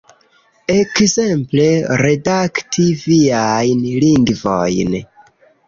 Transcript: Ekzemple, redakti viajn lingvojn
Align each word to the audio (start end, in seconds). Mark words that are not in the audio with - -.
Ekzemple, 0.77 1.67
redakti 2.03 2.87
viajn 3.05 3.87
lingvojn 4.07 5.01